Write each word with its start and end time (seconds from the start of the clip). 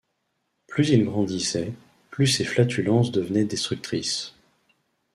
Plus 0.65 0.89
il 0.89 1.05
grandissait, 1.05 1.73
plus 2.09 2.25
ses 2.25 2.43
flatulences 2.43 3.11
devenaient 3.11 3.45
destructrices. 3.45 4.33